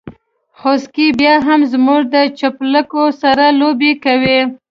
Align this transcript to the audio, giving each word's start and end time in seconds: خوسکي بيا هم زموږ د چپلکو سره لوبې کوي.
خوسکي 0.59 1.07
بيا 1.19 1.35
هم 1.47 1.59
زموږ 1.73 2.01
د 2.15 2.15
چپلکو 2.39 3.03
سره 3.21 3.45
لوبې 3.59 3.91
کوي. 4.03 4.39